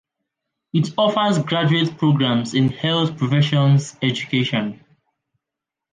It 0.73 0.95
offers 0.97 1.37
graduate 1.37 1.95
programs 1.99 2.55
in 2.55 2.69
Health 2.69 3.19
Professions 3.19 3.95
Education. 4.01 4.83